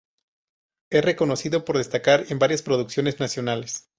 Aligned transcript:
Es 0.89 1.05
reconocido 1.05 1.63
por 1.63 1.77
destacar 1.77 2.25
en 2.29 2.39
varias 2.39 2.63
producciones 2.63 3.19
nacionales. 3.19 3.85